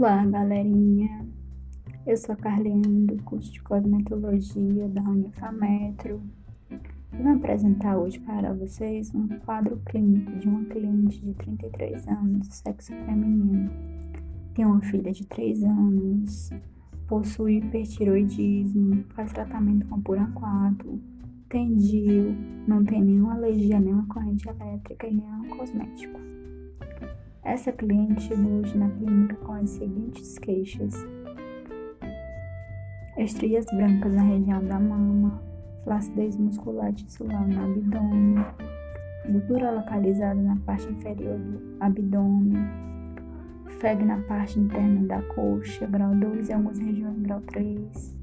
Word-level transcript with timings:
Olá, 0.00 0.24
galerinha. 0.24 1.26
Eu 2.06 2.16
sou 2.16 2.32
a 2.32 2.36
Carlinha 2.36 3.04
do 3.04 3.22
curso 3.22 3.52
de 3.52 3.62
Cosmetologia 3.62 4.88
da 4.88 5.02
Unifametro. 5.02 6.22
Vou 7.12 7.32
apresentar 7.32 7.98
hoje 7.98 8.18
para 8.20 8.54
vocês 8.54 9.14
um 9.14 9.28
quadro 9.40 9.78
clínico 9.84 10.32
de 10.38 10.48
uma 10.48 10.64
cliente 10.64 11.20
de 11.20 11.34
33 11.34 12.08
anos, 12.08 12.48
sexo 12.48 12.94
feminino. 13.04 13.70
Tem 14.54 14.64
uma 14.64 14.80
filha 14.80 15.12
de 15.12 15.26
3 15.26 15.64
anos, 15.64 16.48
possui 17.06 17.58
hipertiroidismo, 17.58 19.04
faz 19.10 19.34
tratamento 19.34 19.86
com 19.86 20.00
4, 20.00 20.98
tem 21.50 21.76
DIU, 21.76 22.34
não 22.66 22.82
tem 22.86 23.04
nenhuma 23.04 23.34
alergia 23.34 23.78
nenhuma 23.78 24.06
corrente 24.06 24.48
elétrica 24.48 25.06
e 25.06 25.14
nenhum 25.14 25.46
cosmético. 25.58 26.18
Essa 27.42 27.72
cliente 27.72 28.20
chegou 28.22 28.60
hoje 28.60 28.76
na 28.76 28.90
clínica 28.90 29.34
com 29.36 29.52
as 29.52 29.70
seguintes 29.70 30.38
queixas: 30.38 30.94
estrias 33.16 33.64
brancas 33.74 34.12
na 34.12 34.22
região 34.22 34.62
da 34.62 34.78
mama, 34.78 35.40
flacidez 35.82 36.36
muscular 36.36 36.92
tissular 36.92 37.48
no 37.48 37.64
abdômen, 37.64 38.44
gordura 39.26 39.70
localizada 39.70 40.40
na 40.40 40.56
parte 40.66 40.86
inferior 40.88 41.38
do 41.38 41.76
abdômen, 41.80 42.62
febre 43.78 44.04
na 44.04 44.18
parte 44.20 44.60
interna 44.60 45.06
da 45.06 45.22
coxa, 45.34 45.86
grau 45.86 46.14
2 46.14 46.50
e 46.50 46.52
algumas 46.52 46.78
regiões 46.78 47.18
grau 47.20 47.40
3, 47.40 48.16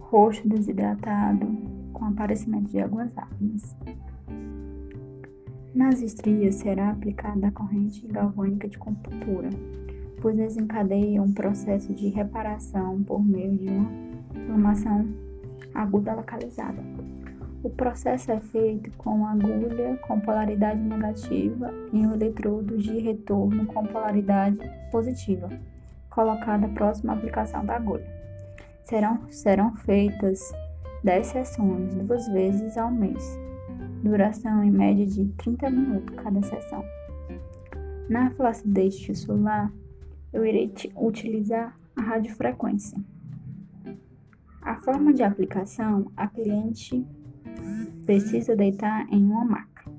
rosto 0.00 0.48
desidratado, 0.48 1.46
com 1.92 2.06
aparecimento 2.06 2.68
de 2.68 2.80
águas 2.80 3.16
ácidas. 3.16 3.76
Nas 5.74 6.02
estrias 6.02 6.56
será 6.56 6.90
aplicada 6.90 7.46
a 7.46 7.50
corrente 7.50 8.06
galvânica 8.06 8.68
de 8.68 8.76
computura, 8.76 9.48
pois 10.20 10.36
desencadeia 10.36 11.22
um 11.22 11.32
processo 11.32 11.94
de 11.94 12.08
reparação 12.08 13.02
por 13.02 13.24
meio 13.24 13.56
de 13.56 13.68
uma 13.68 13.90
inflamação 14.34 15.08
aguda 15.74 16.14
localizada. 16.14 16.82
O 17.62 17.70
processo 17.70 18.30
é 18.32 18.38
feito 18.40 18.90
com 18.98 19.26
agulha 19.26 19.96
com 20.06 20.20
polaridade 20.20 20.78
negativa 20.78 21.72
e 21.90 22.06
um 22.06 22.12
eletrodo 22.12 22.76
de 22.76 22.98
retorno 22.98 23.64
com 23.64 23.86
polaridade 23.86 24.58
positiva, 24.90 25.48
colocada 26.10 26.68
próximo 26.68 27.12
à 27.12 27.14
aplicação 27.14 27.64
da 27.64 27.76
agulha. 27.76 28.06
Serão, 28.84 29.22
serão 29.30 29.74
feitas 29.76 30.52
10 31.02 31.26
sessões, 31.28 31.94
duas 31.94 32.28
vezes 32.28 32.76
ao 32.76 32.90
mês, 32.90 33.38
duração 34.02 34.62
em 34.64 34.70
média 34.70 35.06
de 35.06 35.26
30 35.38 35.70
minutos 35.70 36.16
cada 36.16 36.42
sessão. 36.42 36.84
Na 38.08 38.30
flacidez 38.30 38.96
tissular, 38.98 39.72
eu 40.32 40.44
irei 40.44 40.72
utilizar 40.96 41.78
a 41.96 42.02
radiofrequência. 42.02 42.98
A 44.60 44.76
forma 44.76 45.12
de 45.12 45.22
aplicação, 45.22 46.10
a 46.16 46.26
cliente 46.26 47.06
precisa 48.04 48.56
deitar 48.56 49.06
em 49.12 49.24
uma 49.24 49.44
maca. 49.44 49.90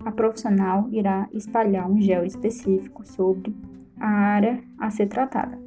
A 0.00 0.10
profissional 0.10 0.88
irá 0.90 1.28
espalhar 1.32 1.90
um 1.90 2.00
gel 2.00 2.24
específico 2.24 3.06
sobre 3.06 3.54
a 3.98 4.08
área 4.08 4.62
a 4.78 4.90
ser 4.90 5.06
tratada. 5.06 5.58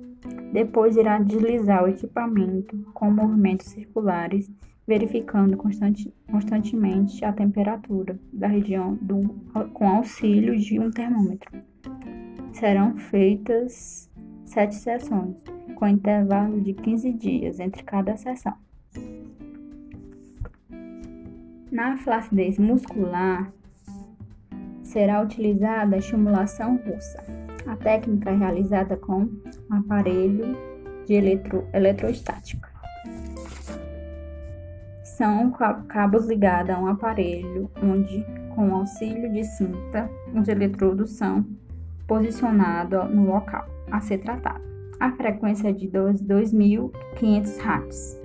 Depois 0.51 0.97
irá 0.97 1.19
deslizar 1.19 1.83
o 1.83 1.87
equipamento 1.87 2.77
com 2.93 3.09
movimentos 3.11 3.67
circulares 3.67 4.51
verificando 4.87 5.57
constante, 5.57 6.13
constantemente 6.29 7.25
a 7.25 7.33
temperatura 7.33 8.19
da 8.31 8.47
região 8.47 8.95
do, 9.01 9.21
com 9.73 9.87
auxílio 9.87 10.57
de 10.57 10.79
um 10.79 10.91
termômetro. 10.91 11.51
Serão 12.53 12.95
feitas 12.97 14.09
sete 14.45 14.75
sessões, 14.75 15.35
com 15.75 15.87
intervalo 15.87 16.61
de 16.61 16.73
15 16.73 17.11
dias 17.13 17.59
entre 17.59 17.83
cada 17.83 18.15
sessão. 18.15 18.53
Na 21.71 21.97
flacidez 21.97 22.57
muscular, 22.57 23.51
será 24.83 25.21
utilizada 25.21 25.95
a 25.95 25.99
estimulação 25.99 26.77
russa. 26.77 27.21
A 27.67 27.75
técnica 27.75 28.29
é 28.29 28.35
realizada 28.37 28.95
com 28.95 29.23
um 29.23 29.41
aparelho 29.69 30.55
de 31.05 31.15
eletro, 31.15 31.67
eletrostática 31.73 32.74
são 35.17 35.51
cabos 35.87 36.27
ligados 36.27 36.75
a 36.75 36.79
um 36.79 36.87
aparelho 36.87 37.71
onde, 37.81 38.25
com 38.53 38.75
auxílio 38.75 39.31
de 39.31 39.45
cinta, 39.45 40.09
os 40.33 40.47
eletrodos 40.49 41.11
são 41.11 41.45
posicionados 42.05 43.09
no 43.09 43.27
local 43.27 43.65
a 43.89 44.01
ser 44.01 44.17
tratado. 44.17 44.61
A 44.99 45.11
frequência 45.11 45.69
é 45.69 45.71
de 45.71 45.87
2.500 45.87 46.91
Hz. 47.59 48.21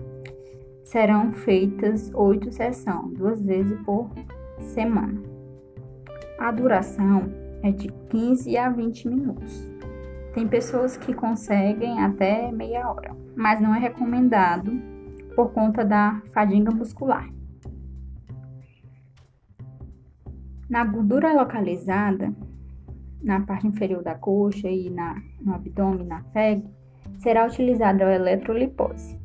Serão 0.82 1.32
feitas 1.32 2.10
oito 2.12 2.50
sessões, 2.50 3.12
duas 3.16 3.40
vezes 3.40 3.78
por 3.82 4.10
semana. 4.58 5.22
A 6.40 6.50
duração 6.50 7.32
é 7.62 7.70
de 7.70 7.88
15 8.08 8.56
a 8.56 8.68
20 8.68 9.08
minutos. 9.08 9.70
Tem 10.34 10.48
pessoas 10.48 10.96
que 10.96 11.14
conseguem 11.14 12.02
até 12.02 12.50
meia 12.50 12.90
hora, 12.90 13.16
mas 13.36 13.60
não 13.60 13.74
é 13.74 13.78
recomendado 13.78 14.72
por 15.34 15.52
conta 15.52 15.84
da 15.84 16.20
fadiga 16.32 16.70
muscular. 16.70 17.28
Na 20.68 20.84
gordura 20.84 21.32
localizada, 21.32 22.32
na 23.22 23.40
parte 23.40 23.66
inferior 23.66 24.02
da 24.02 24.14
coxa 24.14 24.68
e 24.68 24.88
na, 24.88 25.20
no 25.40 25.54
abdômen, 25.54 26.06
na 26.06 26.22
FEG, 26.32 26.64
será 27.18 27.46
utilizada 27.46 28.06
a 28.06 28.14
eletrolipose, 28.14 29.18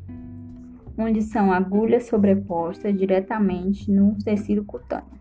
onde 0.97 1.21
são 1.21 1.51
agulhas 1.51 2.07
sobrepostas 2.07 2.97
diretamente 2.97 3.91
no 3.91 4.17
tecido 4.23 4.65
cutâneo. 4.65 5.19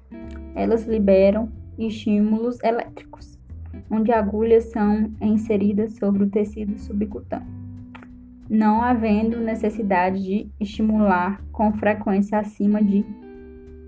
Elas 0.55 0.87
liberam 0.87 1.53
estímulos 1.79 2.59
elétricos, 2.63 3.39
onde 3.91 4.11
agulhas 4.11 4.71
são 4.71 5.13
inseridas 5.21 5.93
sobre 5.97 6.25
o 6.25 6.31
tecido 6.31 6.79
subcutâneo 6.79 7.64
não 8.49 8.83
havendo 8.83 9.41
necessidade 9.41 10.23
de 10.23 10.51
estimular 10.61 11.41
com 11.53 11.73
frequência 11.73 12.39
acima 12.39 12.83
de 12.83 13.05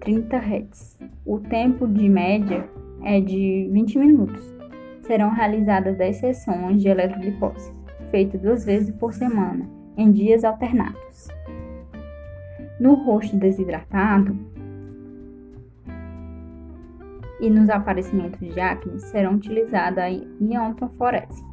30 0.00 0.36
Hz. 0.36 0.98
O 1.24 1.38
tempo 1.40 1.86
de 1.86 2.08
média 2.08 2.68
é 3.04 3.20
de 3.20 3.68
20 3.72 3.98
minutos. 3.98 4.56
Serão 5.02 5.30
realizadas 5.30 5.96
10 5.96 6.16
sessões 6.16 6.82
de 6.82 6.88
eletrolipose, 6.88 7.72
feitas 8.10 8.40
duas 8.40 8.64
vezes 8.64 8.90
por 8.96 9.12
semana, 9.12 9.68
em 9.96 10.10
dias 10.10 10.42
alternados. 10.44 11.28
No 12.80 12.94
rosto 12.94 13.36
desidratado 13.36 14.36
e 17.40 17.48
nos 17.50 17.68
aparecimentos 17.68 18.40
de 18.40 18.58
acne 18.58 18.98
serão 19.00 19.34
utilizadas 19.34 20.04
a 20.04 20.08
iontoforese 20.08 21.44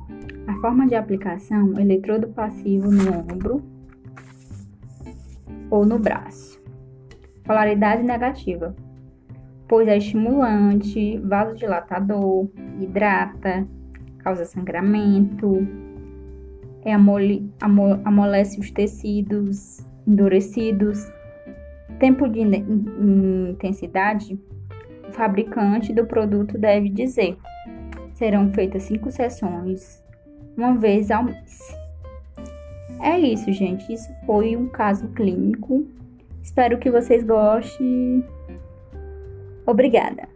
a 0.48 0.54
forma 0.60 0.88
de 0.88 0.96
aplicação, 0.96 1.80
eletrodo 1.80 2.28
passivo 2.30 2.92
no 2.92 3.20
ombro 3.20 3.64
ou 5.70 5.86
no 5.86 5.98
braço. 5.98 6.62
Polaridade 7.44 8.04
negativa, 8.04 8.76
pois 9.68 9.88
é 9.88 9.98
estimulante, 9.98 11.18
vasodilatador, 11.20 12.48
hidrata, 12.80 13.68
causa 14.20 14.46
sangramento, 14.46 15.68
é 16.86 16.94
amole, 16.94 17.50
amole, 17.62 18.02
amolece 18.04 18.60
os 18.60 18.72
tecidos 18.72 19.86
endurecidos. 20.06 21.12
Tempo 22.00 22.28
de 22.28 22.42
intensidade, 22.42 24.40
o 25.08 25.14
fabricante 25.14 25.94
do 25.94 26.06
produto 26.06 26.58
deve 26.58 26.90
dizer. 26.90 27.38
Serão 28.14 28.52
feitas 28.54 28.84
cinco 28.84 29.12
sessões 29.12 30.04
uma 30.58 30.78
vez 30.78 31.12
ao 31.12 31.24
mês. 31.24 31.76
É 33.02 33.20
isso, 33.20 33.52
gente. 33.52 33.92
Isso 33.92 34.10
foi 34.26 34.56
um 34.56 34.68
caso 34.68 35.08
clínico. 35.10 35.86
Espero 36.42 36.78
que 36.78 36.90
vocês 36.90 37.24
gostem. 37.24 38.24
Obrigada. 39.66 40.33